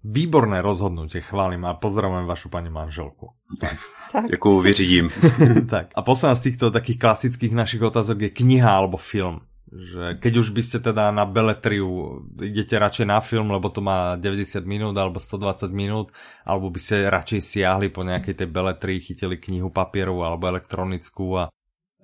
[0.04, 3.28] Výborné rozhodnutie, chválím a pozdravujem vašu paní manželku.
[3.62, 3.74] Tak.
[4.32, 5.10] Jakou vyřídím.
[5.70, 5.88] tak.
[5.96, 9.40] A posledná z týchto takých klasických našich otázok je kniha alebo film
[9.76, 14.16] že keď už by ste teda na beletriu idete radšej na film, lebo to má
[14.16, 16.16] 90 minút alebo 120 minút,
[16.48, 21.44] alebo by ste radšej siahli po nejakej tej beletrii, chytili knihu papieru alebo elektronickú a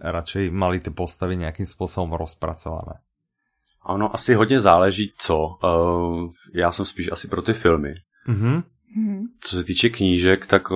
[0.02, 3.00] radšej mali ty postavy nějakým způsobem rozpracované.
[3.86, 5.58] Ano, asi hodně záleží co.
[5.63, 7.93] Uh, já jsem spíš asi pro ty filmy.
[8.28, 8.63] Mm-hmm.
[8.97, 9.21] Mm-hmm.
[9.43, 10.71] Co se týče knížek, tak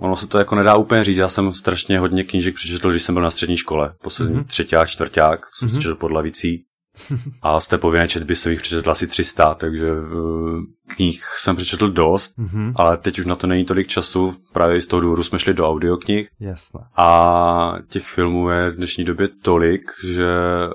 [0.00, 1.16] ono se to jako nedá úplně říct.
[1.16, 3.94] Já jsem strašně hodně knížek přečetl, když jsem byl na střední škole.
[4.02, 4.46] Poslední mm-hmm.
[4.46, 5.82] třetíák, čtvrták jsem mm-hmm.
[5.82, 6.64] četl pod lavicí.
[7.42, 11.90] A z té povinné četby jsem jich přečetl asi 300, takže uh, knih jsem přečetl
[11.90, 12.72] dost, mm-hmm.
[12.76, 15.68] ale teď už na to není tolik času, právě z toho důvodu jsme šli do
[15.68, 16.28] audioknih.
[16.40, 16.80] Jasné.
[16.96, 20.26] A těch filmů je v dnešní době tolik, že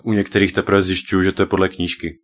[0.03, 2.17] u některých teprve zjišťuju, že to je podle knížky.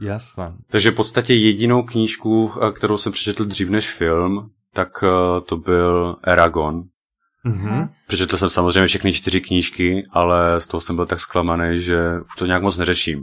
[0.00, 0.52] Jasné.
[0.70, 5.56] Takže v podstatě jedinou knížku, eh, kterou jsem přečetl dřív než film, tak eh, to
[5.56, 6.82] byl Eragon.
[7.46, 7.88] Mm-hmm.
[8.06, 12.36] Přečetl jsem samozřejmě všechny čtyři knížky, ale z toho jsem byl tak zklamaný, že už
[12.38, 13.22] to nějak moc neřeším.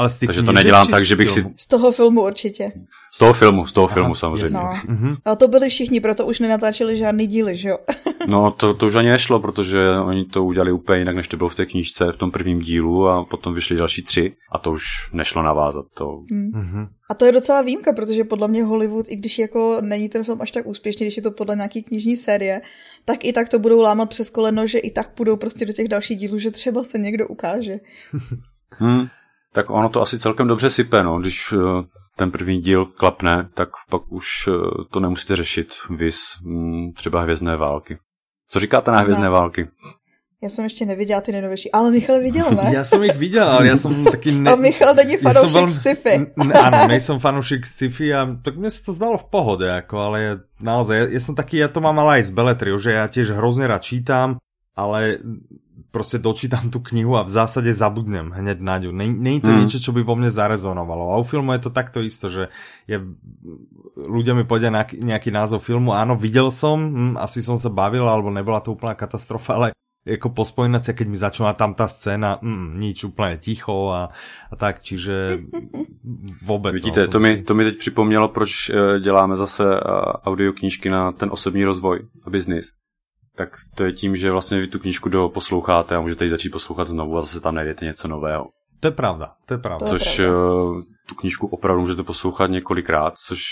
[0.00, 1.44] Ale z Takže to nedělám tak, že bych si...
[1.56, 2.72] Z toho filmu určitě.
[3.14, 4.58] Z toho filmu, z toho Aha, filmu samozřejmě.
[4.58, 4.72] No.
[4.88, 5.16] Mm-hmm.
[5.24, 7.78] Ale to byli všichni, proto už nenatáčeli žádný díly, že jo?
[8.28, 11.48] no to, to už ani nešlo, protože oni to udělali úplně jinak, než to bylo
[11.48, 14.82] v té knížce, v tom prvním dílu a potom vyšly další tři a to už
[15.12, 15.84] nešlo navázat.
[15.94, 16.04] To...
[16.04, 16.88] Mm-hmm.
[17.10, 20.42] A to je docela výjimka, protože podle mě Hollywood, i když jako není ten film
[20.42, 22.60] až tak úspěšný, když je to podle nějaký knižní série,
[23.04, 25.88] tak i tak to budou lámat přes koleno, že i tak půjdou prostě do těch
[25.88, 27.76] dalších dílů, že třeba se někdo ukáže.
[28.70, 29.06] hmm
[29.52, 31.18] tak ono to asi celkem dobře sype, no.
[31.18, 31.84] Když uh,
[32.16, 34.54] ten první díl klapne, tak pak už uh,
[34.90, 37.98] to nemusíte řešit vys um, třeba Hvězdné války.
[38.48, 39.32] Co říkáte na Hvězdné no.
[39.32, 39.68] války?
[40.42, 42.70] Já jsem ještě neviděla ty nejnovější, ale Michal viděl, ne?
[42.74, 44.32] Já jsem jich viděl, ale já jsem taky...
[44.32, 44.50] Ne...
[44.52, 45.70] A Michal není fanoušek velmi...
[45.70, 46.26] sci-fi.
[46.62, 50.98] Ano, nejsem fanoušek sci-fi a tak mi se to zdalo v pohode, jako, ale naozaj,
[50.98, 53.66] já, já jsem taky, já to mám ale aj z Beletriu, že já těž hrozně
[53.66, 54.36] rád čítám,
[54.76, 55.18] ale
[55.90, 58.92] prostě dočítam tu knihu a v zásade zabudnem hned na ňu.
[58.92, 59.58] Není to mm.
[59.58, 61.10] niečo, čo by vo mne zarezonovalo.
[61.10, 62.48] A u filmu je to takto isto, že
[62.86, 63.02] je,
[63.96, 68.06] ľudia mi povedia nejaký, nejaký názov filmu, áno, videl som, hm, asi som sa bavil,
[68.06, 69.68] alebo nebola to úplná katastrofa, ale
[70.06, 74.08] jako po spojinace, keď mi začala tam ta scéna, mm, nič, úplně ticho a,
[74.50, 75.38] a tak, čiže
[76.42, 76.74] vůbec.
[76.74, 79.80] Vidíte, no, to, mi, to mi teď připomnělo, proč eh, děláme zase eh,
[80.24, 82.79] audioknížky na ten osobní rozvoj a biznis
[83.36, 86.88] tak to je tím, že vlastně vy tu knížku posloucháte a můžete ji začít poslouchat
[86.88, 88.48] znovu a zase tam najdete něco nového.
[88.80, 89.86] To je pravda, to je pravda.
[89.86, 90.54] Což je pravda.
[90.54, 93.42] Uh, tu knížku opravdu můžete poslouchat několikrát, což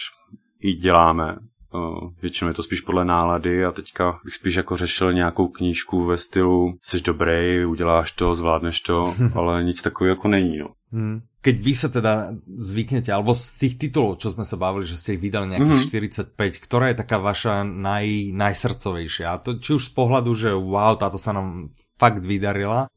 [0.61, 1.37] i děláme.
[1.75, 6.05] Uh, většinou je to spíš podle nálady a teďka bych spíš jako řešil nějakou knížku
[6.05, 10.59] ve stylu jsi dobrý, uděláš to, zvládneš to, ale nic takového jako není.
[10.59, 10.69] No.
[10.93, 11.21] Hmm.
[11.49, 15.17] Keď vy sa teda zvyknete, alebo z tých titulov, čo sme sa bavili, že ste
[15.17, 16.37] ich vydali nejakých mm-hmm.
[16.37, 19.33] 45, ktorá je taká vaša naj, najsrdcovejšia?
[19.33, 22.93] A to či už z pohľadu, že wow, táto sa nám fakt vydarila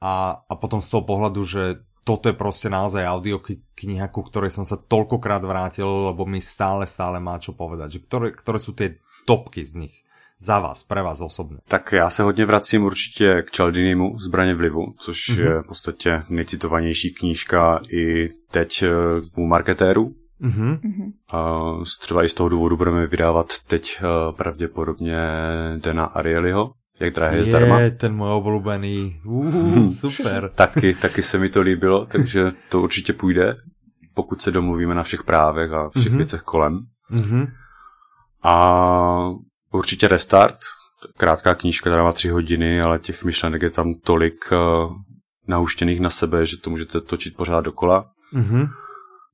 [0.00, 4.64] a, a potom z toho pohľadu, že toto je prostě naozaj audiokniha, ku ktorej som
[4.64, 8.00] sa toľkokrát vrátil, lebo mi stále, stále má čo povedať.
[8.00, 8.96] Že ktoré, ktoré sú tie
[9.28, 9.94] topky z nich?
[10.40, 11.56] Za vás, pre vás osobně?
[11.68, 15.40] Tak já se hodně vracím určitě k Čaldinimu, Zbraně vlivu, což mm-hmm.
[15.40, 18.90] je v podstatě nejcitovanější knížka i teď eh,
[19.36, 20.14] u marketérů.
[20.42, 20.78] Mm-hmm.
[21.32, 21.60] A
[22.00, 25.18] třeba i z toho důvodu budeme vydávat teď uh, pravděpodobně
[25.76, 27.80] Dena Arielyho, jak drahé je zdarma.
[27.80, 29.20] Je, ten můj oblíbený.
[29.24, 30.50] Uh, super.
[30.54, 33.56] taky, taky se mi to líbilo, takže to určitě půjde,
[34.14, 36.16] pokud se domluvíme na všech právech a všech mm-hmm.
[36.16, 36.78] věcech kolem.
[37.12, 37.46] Mm-hmm.
[38.44, 39.30] A
[39.72, 40.56] Určitě Restart,
[41.16, 44.92] krátká knížka, která má tři hodiny, ale těch myšlenek je tam tolik uh,
[45.48, 48.10] nahuštěných na sebe, že to můžete točit pořád dokola.
[48.34, 48.68] Mm-hmm.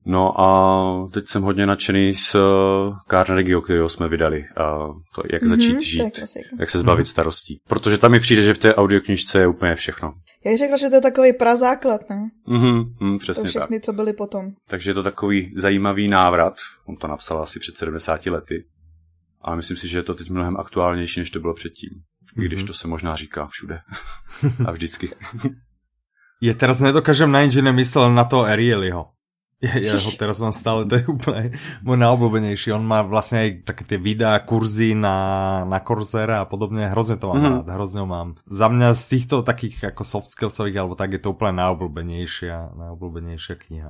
[0.09, 2.41] No a teď jsem hodně nadšený z uh,
[3.09, 4.37] Carnegie, kterého jsme vydali.
[4.37, 6.19] Uh, to, jak mm-hmm, začít žít,
[6.59, 7.09] jak se zbavit mm-hmm.
[7.09, 7.59] starostí.
[7.67, 10.13] Protože tam mi přijde, že v té audioknižce je úplně všechno.
[10.45, 12.29] Já bych řekla, že to je takový prazáklad, ne?
[12.47, 13.83] Mm-hmm, mm, přesně to všechny, tak.
[13.83, 14.49] co byly potom.
[14.67, 16.53] Takže je to takový zajímavý návrat.
[16.85, 18.63] On to napsal asi před 70 lety.
[19.41, 21.89] A myslím si, že je to teď mnohem aktuálnější, než to bylo předtím.
[21.89, 22.43] Mm-hmm.
[22.43, 22.67] I když mhm.
[22.67, 23.79] to se možná říká všude.
[24.65, 25.09] a vždycky.
[26.41, 29.09] Je teraz nedokážem najít, že nemyslel na to Arielyho.
[29.57, 32.77] Ja, ho teraz mám stále, to je úplne môj najobľúbenejší.
[32.77, 36.93] On má vlastne aj také tie videá, kurzy na, na Coursera a podobne.
[36.93, 37.55] Hrozne to mám mm-hmm.
[37.65, 38.37] rád, hrozne ho mám.
[38.45, 43.55] Za mňa z týchto takých ako soft skillsových alebo tak je to úplne najobľúbenejšia, najobľúbenejšia
[43.57, 43.89] kniha.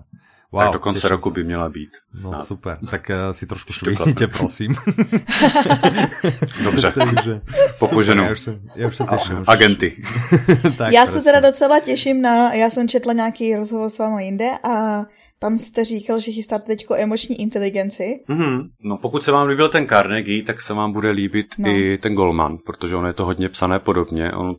[0.52, 1.90] Wow, tak do konce roku by měla být.
[2.22, 2.32] Snad.
[2.32, 4.76] No super, tak uh, si trošku švihněte, prosím.
[6.64, 7.42] Dobře, Takže,
[7.80, 8.24] popoženu.
[8.24, 9.44] Já už se, já už se těším.
[9.48, 10.04] Agenty.
[10.78, 14.52] tak, já se teda docela těším na, já jsem četla nějaký rozhovor s vámi jinde
[14.64, 15.06] a
[15.40, 18.24] tam jste říkal, že chystáte teďko emoční inteligenci.
[18.30, 18.70] Mm-hmm.
[18.84, 21.70] No pokud se vám líbil ten Carnegie, tak se vám bude líbit no.
[21.70, 24.32] i ten Goldman, protože on je to hodně psané podobně.
[24.32, 24.56] On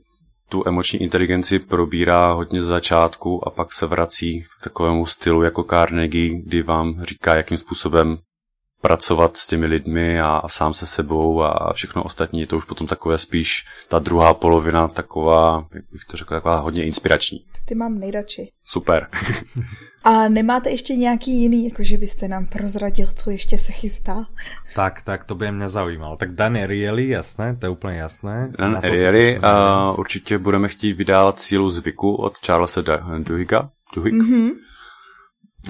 [0.49, 5.63] tu emoční inteligenci probírá hodně z začátku a pak se vrací k takovému stylu jako
[5.63, 8.19] Carnegie, kdy vám říká, jakým způsobem
[8.81, 12.41] pracovat s těmi lidmi a, a sám se sebou a všechno ostatní.
[12.41, 16.57] Je to už potom takové spíš ta druhá polovina, taková, jak bych to řekl, taková
[16.57, 17.45] hodně inspirační.
[17.65, 18.53] Ty mám nejradši.
[18.65, 19.09] Super.
[20.05, 24.25] A nemáte ještě nějaký jiný, jakože byste nám prozradil, co ještě se chystá?
[24.75, 26.17] Tak, tak, to by mě zajímalo.
[26.17, 28.53] Tak Dan Ariely, jasné, to je úplně jasné.
[28.59, 32.83] Dan Ariely, uh, určitě budeme chtít vydávat sílu zvyku od Charlesa
[33.19, 33.71] Duhiga.
[33.95, 34.15] Duhig.
[34.15, 34.51] Mm-hmm.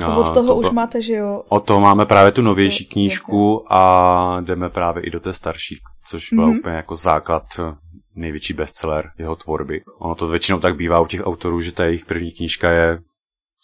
[0.04, 1.42] A od toho to, už máte, že jo?
[1.48, 5.76] Od toho máme právě tu novější knížku a jdeme právě i do té starší,
[6.08, 6.58] což byl mm-hmm.
[6.58, 7.44] úplně jako základ
[8.14, 9.82] největší bestseller jeho tvorby.
[9.98, 12.98] Ono to většinou tak bývá u těch autorů, že ta jejich první knížka je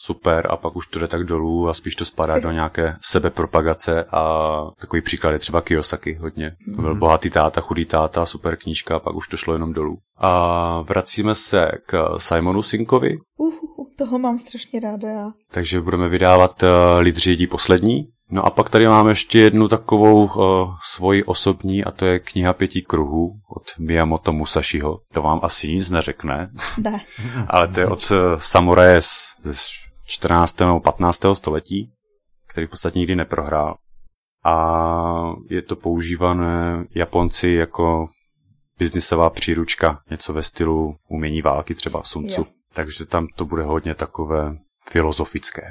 [0.04, 4.04] super a pak už to jde tak dolů a spíš to spadá do nějaké sebepropagace
[4.04, 6.52] a takový příklad je třeba Kiyosaki hodně.
[6.74, 6.98] To byl mhm.
[6.98, 9.96] bohatý táta, chudý táta, super knížka a pak už to šlo jenom dolů.
[10.18, 13.16] A vracíme se k Simonu Sinkovi.
[13.36, 13.54] Uh,
[13.98, 15.30] toho mám strašně ráda já.
[15.50, 18.04] Takže budeme vydávat uh, Lidři jedí poslední.
[18.30, 22.52] No a pak tady máme ještě jednu takovou uh, svoji osobní a to je kniha
[22.52, 24.98] pěti kruhů od Miyamoto Musashiho.
[25.12, 26.50] To vám asi nic neřekne.
[26.78, 27.00] Ne.
[27.48, 30.60] Ale to je od uh, samuraje z, z 14.
[30.60, 31.20] nebo 15.
[31.34, 31.92] století,
[32.48, 33.76] který v podstatě nikdy neprohrál.
[34.44, 38.08] A je to používané Japonci jako
[38.78, 42.46] biznisová příručka, něco ve stylu umění války třeba Sun Tzu.
[42.72, 44.58] Takže tam to bude hodně takové
[44.90, 45.62] filozofické.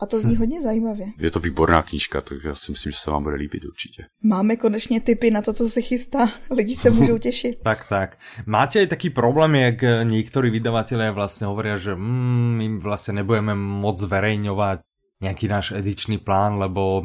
[0.00, 1.06] A to zní hodně zajímavě.
[1.18, 4.04] Je to výborná knížka, takže já si myslím, že se vám bude líbit určitě.
[4.22, 6.32] Máme konečně tipy na to, co se chystá.
[6.56, 7.58] Lidi se můžou těšit.
[7.62, 8.18] tak, tak.
[8.46, 14.00] Máte i taký problém, jak někteří vydavatelé vlastně hovoria, že mm, my vlastně nebudeme moc
[14.00, 14.80] zverejňovat
[15.20, 17.02] nějaký náš edičný plán, lebo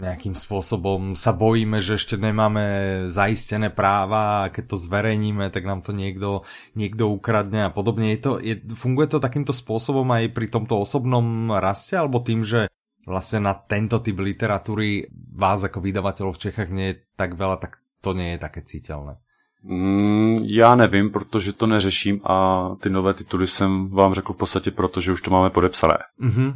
[0.00, 2.64] nejakým spôsobom sa bojíme, že ešte nemáme
[3.12, 8.10] zaistené práva a keď to zverejníme, tak nám to niekto, niekto ukradne a podobne.
[8.16, 12.66] Je to, je, funguje to takýmto spôsobom aj pri tomto osobnom raste, alebo tým, že
[13.04, 17.80] vlastne na tento typ literatúry vás ako vydavateľov v Čechách nie je tak veľa, tak
[18.00, 19.20] to nie je také cítelné.
[19.64, 24.70] Mm, já nevím, protože to neřeším a ty nové tituly jsem vám řekl v podstatě
[24.70, 25.98] proto, že už to máme podepsané.
[26.20, 26.54] Mm-hmm,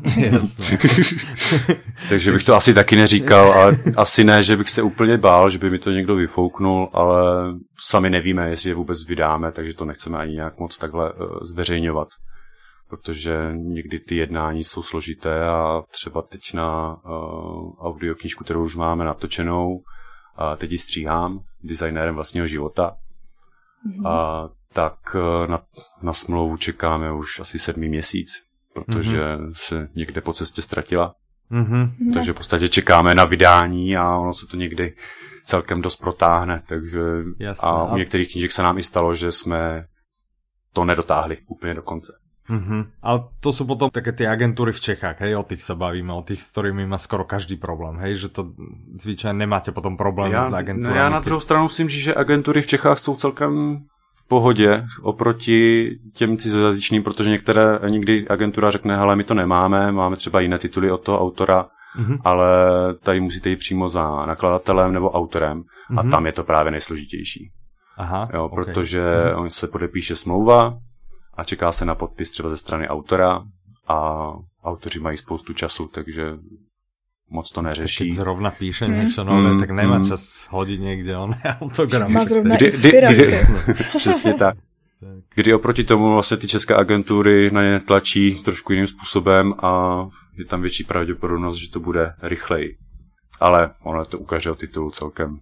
[2.08, 5.58] Takže bych to asi taky neříkal, ale asi ne, že bych se úplně bál, že
[5.58, 10.18] by mi to někdo vyfouknul, ale sami nevíme, jestli je vůbec vydáme, takže to nechceme
[10.18, 12.08] ani nějak moc takhle uh, zveřejňovat.
[12.88, 19.04] Protože někdy ty jednání jsou složité a třeba teď na uh, audioknížku, kterou už máme
[19.04, 19.80] natočenou,
[20.36, 22.96] a teď ji stříhám designérem vlastního života.
[23.86, 24.08] Mm-hmm.
[24.08, 25.60] A tak e, na,
[26.02, 28.42] na smlouvu čekáme už asi sedmý měsíc,
[28.72, 29.52] protože mm-hmm.
[29.52, 31.14] se někde po cestě ztratila.
[31.52, 31.90] Mm-hmm.
[32.14, 34.94] Takže v podstatě čekáme na vydání a ono se to někdy
[35.44, 36.62] celkem dost protáhne.
[36.66, 37.00] Takže
[37.38, 39.84] Jasné, a u některých knížek se nám i stalo, že jsme
[40.72, 42.12] to nedotáhli úplně do konce.
[42.44, 43.00] Mm-hmm.
[43.00, 46.20] Ale to sú potom také tie agentúry v Čechách, hej, o tých sa bavíme, o
[46.20, 48.52] tých, s ktorými má skoro každý problém, hej, že to
[49.00, 50.98] zvyčajně nemáte potom problém já, s agenturami.
[50.98, 53.80] No já na druhou stranu musím říct, že agentury v Čechách jsou celkem
[54.24, 60.16] v pohodě oproti těm cizojazyčným, protože některé, někdy agentura řekne, hele, my to nemáme, máme
[60.16, 61.66] třeba jiné tituly od toho autora,
[61.98, 62.18] mm-hmm.
[62.24, 62.48] ale
[63.00, 65.98] tady musíte jít přímo za nakladatelem nebo autorem mm-hmm.
[65.98, 66.10] a mhm.
[66.10, 67.50] tam je to právě nejsložitější.
[67.96, 68.64] Aha, jo, okay.
[68.64, 69.38] protože mm-hmm.
[69.38, 70.78] on se podepíše smlouva,
[71.36, 73.42] a čeká se na podpis třeba ze strany autora
[73.88, 74.28] a
[74.64, 76.24] autoři mají spoustu času, takže
[77.30, 78.04] moc to neřeší.
[78.04, 78.94] Keď zrovna píše mm.
[78.94, 80.08] něco nové, mm, tak nemá mm.
[80.08, 82.12] čas hodit někde on autogram.
[82.12, 83.38] Má zrovna kdy, kdy, kdy,
[83.98, 84.56] Přesně tak.
[85.34, 89.98] Kdy oproti tomu vlastně ty české agentury na ně tlačí trošku jiným způsobem a
[90.38, 92.76] je tam větší pravděpodobnost, že to bude rychleji.
[93.40, 95.38] Ale ono je to u každého titulu celkem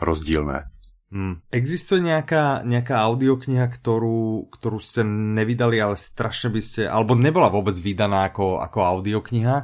[0.00, 0.64] rozdílné.
[1.08, 1.40] Hmm.
[1.48, 7.72] Existuje nejaká, nejaká audiokniha, ktorú, ktorú ste nevydali, ale strašne by ste, alebo nebola vôbec
[7.80, 9.56] vydaná ako, ako audiokniha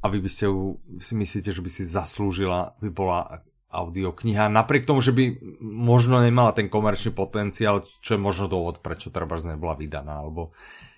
[0.00, 4.88] a vy by ste ju, si myslíte, že by si zaslúžila, by bola audiokniha, napriek
[4.88, 9.76] tomu, že by možno nemala ten komerčný potenciál, čo je možno dôvod, prečo treba nebola
[9.76, 10.56] vydaná, alebo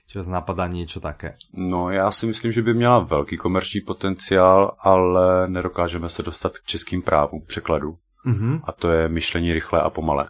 [0.09, 1.31] Či vás napadá něco také?
[1.53, 6.65] No, já si myslím, že by měla velký komerční potenciál, ale nedokážeme se dostat k
[6.65, 7.97] českým právům překladu.
[8.29, 8.61] Mm-hmm.
[8.64, 10.29] A to je myšlení rychlé a pomalé.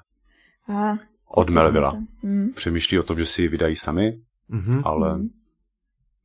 [0.75, 0.99] A,
[1.35, 1.93] Od Melvilla.
[2.23, 2.53] Mm.
[2.55, 4.13] Přemýšlí o tom, že si ji vydají sami,
[4.51, 4.83] mm-hmm.
[4.85, 5.29] ale mm.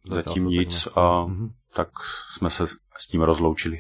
[0.10, 1.50] zatím nic a mm-hmm.
[1.74, 1.90] tak
[2.34, 3.80] jsme se s tím rozloučili.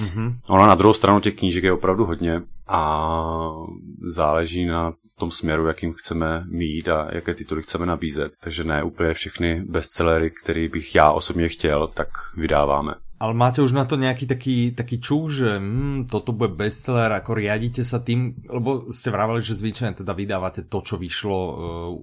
[0.00, 0.38] Mm-hmm.
[0.48, 3.10] Ona na druhou stranu těch knížek je opravdu hodně a
[4.14, 8.32] záleží na tom směru, jakým chceme mít a jaké tituly chceme nabízet.
[8.40, 12.94] Takže ne úplně všechny bestsellery, které bych já osobně chtěl, tak vydáváme.
[13.16, 17.32] Ale máte už na to nějaký taký, taký čuch, že hm, toto bude bestseller, ako
[17.32, 21.52] riadíte sa tým, lebo ste vravali, že zvyčajne teda vydávate to, čo vyšlo uh,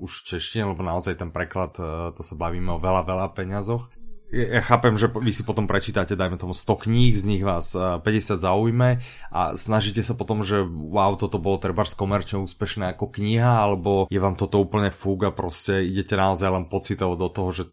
[0.01, 3.93] už v češtine, lebo naozaj ten preklad, uh, to sa bavíme o veľa, veľa peňazoch.
[4.33, 8.01] Ja chápem, že vy si potom prečítate, dajme tomu 100 kníh, z nich vás 50
[8.09, 8.89] eh, zaujme
[9.29, 14.17] a snažíte sa potom, že wow, toto bolo treba komerčne úspešné ako kniha, alebo je
[14.17, 17.63] vám toto úplne a prostě idete naozaj len pocitovo do toho, že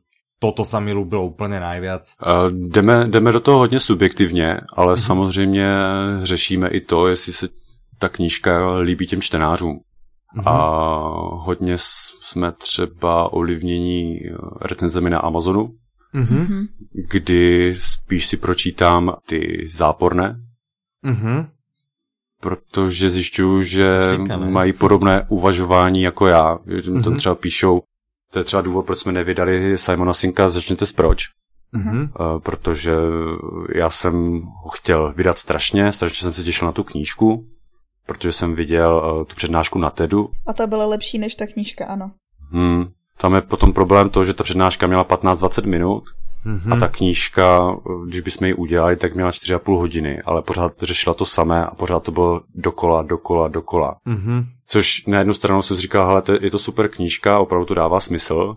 [0.41, 2.17] toto sa mi ľúbilo úplně najviac?
[2.27, 5.07] Uh, jdeme, jdeme do toho hodně subjektivně, ale mm-hmm.
[5.07, 5.69] samozřejmě
[6.23, 7.49] řešíme i to, jestli se
[7.99, 9.81] ta knížka líbí těm čtenářům.
[10.37, 10.43] Mm-hmm.
[10.47, 10.57] A
[11.37, 14.21] hodně jsme třeba ovlivnění
[14.61, 15.71] recenzemi na Amazonu,
[16.15, 16.67] mm-hmm.
[17.11, 20.41] kdy spíš si pročítám ty záporné,
[21.05, 21.47] mm-hmm.
[22.41, 26.59] protože zjišťuju, že mají podobné uvažování jako já.
[26.67, 27.05] Že mm-hmm.
[27.05, 27.83] tam třeba píšou,
[28.33, 31.23] to je třeba důvod, proč jsme nevydali Simona Sinka Začněte s proč.
[31.75, 32.03] Mm-hmm.
[32.03, 32.93] Uh, protože
[33.75, 37.47] já jsem ho chtěl vydat strašně, strašně jsem se těšil na tu knížku,
[38.07, 40.31] protože jsem viděl uh, tu přednášku na TEDu.
[40.47, 42.11] A ta byla lepší než ta knížka, ano.
[42.51, 42.85] Hmm,
[43.19, 46.05] tam je potom problém to, že ta přednáška měla 15-20 minut
[46.47, 46.73] mm-hmm.
[46.73, 51.27] a ta knížka, když bychom ji udělali, tak měla 4,5 hodiny, ale pořád řešila to
[51.27, 53.97] samé a pořád to bylo dokola, dokola, dokola.
[54.07, 54.45] Mm-hmm.
[54.71, 58.01] Což na jednu stranu jsem říkal, hele, to, je to super knížka, opravdu to dává
[58.01, 58.57] smysl,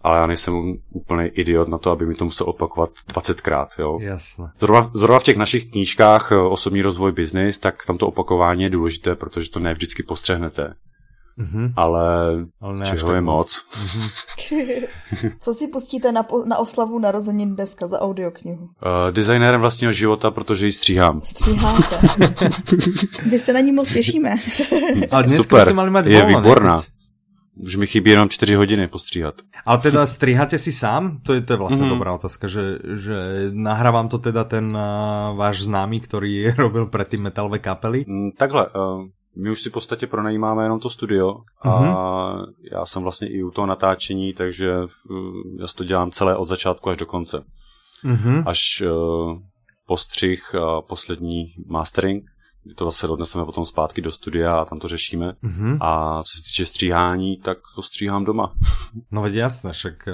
[0.00, 3.66] ale já nejsem úplný idiot na to, aby mi to musel opakovat 20krát.
[3.78, 3.98] Jo?
[4.00, 4.52] Jasne.
[4.58, 8.70] Zrovna, zrovna v těch našich knížkách eh, Osobní rozvoj biznis, tak tam to opakování je
[8.70, 10.74] důležité, protože to ne vždycky postřehnete.
[11.38, 11.72] Mm-hmm.
[11.76, 13.62] Ale, ale čeho je moc.
[13.72, 14.10] Mm-hmm.
[15.40, 18.64] Co si pustíte na, po, na oslavu narozenin dneska za audioknihu?
[18.64, 18.70] Uh,
[19.10, 21.20] designérem vlastního života, protože ji stříhám.
[21.20, 22.00] Stříháte.
[23.30, 24.36] My se na ní moc těšíme.
[25.12, 26.82] ale dneska Super, si mali mať je výborná.
[27.64, 29.34] Už mi chybí jenom 4 hodiny postříhat.
[29.66, 31.18] Ale teda stříháte si sám?
[31.22, 31.88] To je, to je vlastně mm-hmm.
[31.88, 33.14] dobrá otázka, že, že
[33.52, 38.04] nahrávám to teda ten uh, váš známý, který robil předtím metalové kapely?
[38.08, 39.04] Mm, takhle, uh,
[39.38, 42.46] my už si v podstatě pronajímáme jenom to studio a mm-hmm.
[42.72, 44.68] já jsem vlastně i u toho natáčení, takže
[45.60, 47.44] já to dělám celé od začátku až do konce.
[48.04, 48.42] Mm-hmm.
[48.46, 49.38] Až uh,
[49.86, 52.24] postřih a poslední mastering,
[52.64, 55.32] kdy to zase odneseme potom zpátky do studia a tam to řešíme.
[55.44, 55.78] Mm-hmm.
[55.80, 58.52] A co se týče stříhání, tak to stříhám doma.
[59.10, 60.08] No veď jasné, však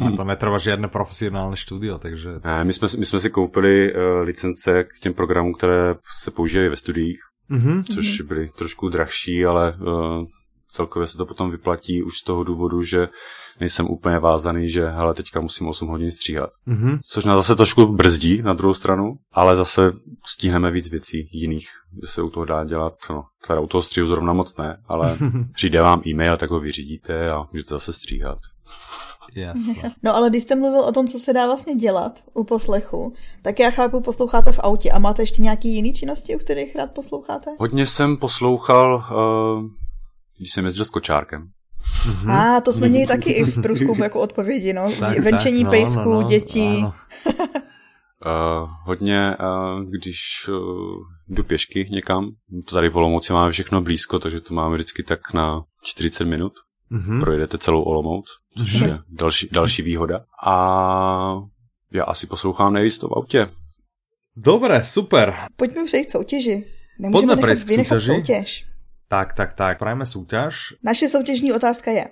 [0.00, 2.30] uh, to netrvá žádné profesionální studio, takže...
[2.44, 6.68] Ne, my jsme, my jsme si koupili uh, licence k těm programům, které se používají
[6.68, 7.18] ve studiích
[7.50, 7.94] mm-hmm.
[7.94, 10.24] což byly trošku drahší, ale uh,
[10.68, 13.08] celkově se to potom vyplatí už z toho důvodu, že
[13.60, 16.50] nejsem úplně vázaný, že hele, teďka musím 8 hodin stříhat.
[16.68, 16.98] Mm-hmm.
[17.04, 19.92] Což nás zase trošku brzdí na druhou stranu, ale zase
[20.26, 21.68] stihneme víc věcí jiných,
[22.02, 25.16] že se u toho dá dělat, no, teda u toho stříhu zrovna moc ne, ale
[25.54, 28.38] přijde vám e-mail, tak ho vyřídíte a můžete zase stříhat.
[29.36, 29.94] Jasne.
[30.02, 33.12] No ale když jste mluvil o tom, co se dá vlastně dělat u poslechu,
[33.42, 36.90] tak já chápu, posloucháte v autě a máte ještě nějaký jiný činnosti, u kterých rád
[36.90, 37.50] posloucháte?
[37.58, 39.64] Hodně jsem poslouchal, uh,
[40.38, 41.42] když jsem jezdil s kočárkem.
[42.06, 42.30] Mm-hmm.
[42.30, 44.92] A ah, to jsme měli taky i v průzkumu jako odpovědi, no.
[45.00, 46.84] Tak, Venčení tak, no, pejsků, no, no, dětí.
[46.84, 46.92] uh,
[48.86, 50.56] hodně, uh, když uh,
[51.28, 52.30] jdu pěšky někam,
[52.66, 56.52] to tady v Olomouci máme všechno blízko, takže to máme vždycky tak na 40 minut
[56.92, 57.20] mm-hmm.
[57.20, 58.26] projedete celou Olomouc,
[58.58, 58.88] což mm-hmm.
[58.88, 60.24] je další, další výhoda.
[60.46, 61.42] A
[61.92, 63.48] já asi poslouchám nejvíc to v autě.
[64.36, 65.34] Dobré, super.
[65.56, 66.64] Pojďme přejít soutěži.
[66.98, 68.66] Nemůžeme Pojďme nechat vynechat soutěž.
[69.08, 70.74] Tak, tak, tak, prajeme soutěž.
[70.82, 72.10] Naše soutěžní otázka je,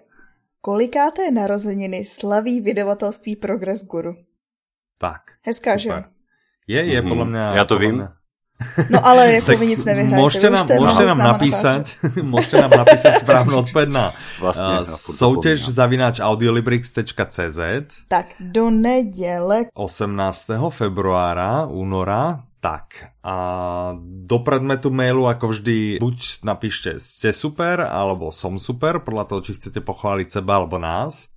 [0.61, 4.15] kolikáté narozeniny slaví vydavatelství Progress Guru?
[4.99, 5.23] Tak.
[5.43, 6.03] Hezká, super.
[6.03, 6.09] že?
[6.67, 7.09] Je, je, mm-hmm.
[7.09, 7.39] podle mě.
[7.39, 7.95] Já to vím.
[7.95, 8.09] Mě...
[8.91, 10.23] No ale jako tak vy nic nevyhrajete.
[10.23, 11.87] Můžete nám, můžete nám napísat,
[12.23, 17.61] můžete nám napísat správnou odpověď na vlastně, uh, soutěž zavináč audiolibrix.cz
[18.09, 20.51] Tak, do neděle 18.
[20.69, 23.37] februára, února, tak a
[24.03, 29.53] do predmetu mailu ako vždy buď napíšte ste super, alebo som super, podľa toho, či
[29.55, 31.31] chcete pochváliť seba alebo nás.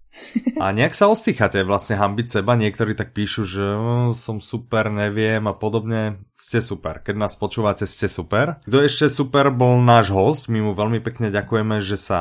[0.60, 2.60] A nejak sa ostýchate vlastne hambiť seba.
[2.60, 6.20] Niektorí tak píšu, že oh, som super, neviem a podobne.
[6.36, 7.00] Ste super.
[7.00, 8.60] Keď nás počúvate, ste super.
[8.68, 10.52] Kto ešte super bol náš host.
[10.52, 12.20] My mu veľmi pekne ďakujeme, že sa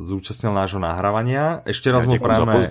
[0.00, 1.60] zúčastnil nášho nahrávania.
[1.68, 2.64] Ešte raz ja mu prajeme...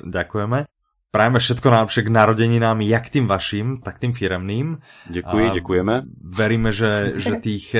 [0.00, 0.79] Ďakujeme.
[1.10, 4.78] Prajeme všetko najlepšie k narodeninám, jak tým vašim, tak tým firemným.
[5.10, 6.06] Děkuji, a děkujeme.
[6.22, 7.74] Veríme, že, že tých,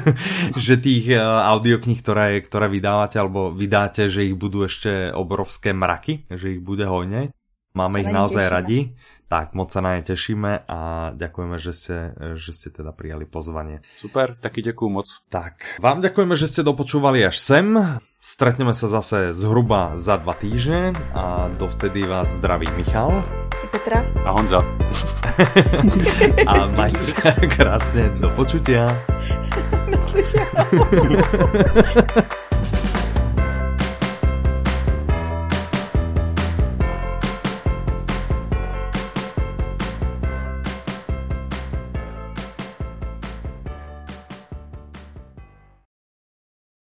[0.66, 6.30] že tých eh, audioknih, ktoré, ktoré vydávate alebo vydáte, že ich budú ešte obrovské mraky,
[6.30, 7.34] že ich bude hojne.
[7.74, 8.54] Máme ich naozaj tešíme.
[8.54, 8.78] radi.
[9.28, 11.96] Tak, moc sa na ne tešíme a ďakujeme, že ste,
[12.40, 13.84] že ste teda prijali pozvanie.
[14.00, 15.04] Super, taky ďakujem moc.
[15.28, 17.76] Tak, vám ďakujeme, že ste dopočúvali až sem.
[18.24, 23.20] Stretneme sa zase zhruba za dva týždne a dovtedy vás zdraví Michal.
[23.68, 24.00] Petra.
[24.24, 24.64] A Honza.
[26.48, 28.08] a majte sa krásne.
[28.16, 28.88] Do počutia.
[29.92, 30.72] Naslyšenou.